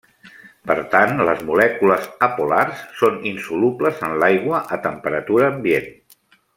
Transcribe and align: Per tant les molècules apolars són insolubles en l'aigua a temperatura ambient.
Per 0.69 0.77
tant 0.93 1.19
les 1.27 1.43
molècules 1.49 2.07
apolars 2.29 2.81
són 3.03 3.21
insolubles 3.35 4.03
en 4.09 4.19
l'aigua 4.25 4.63
a 4.79 4.85
temperatura 4.91 5.51
ambient. 5.57 5.91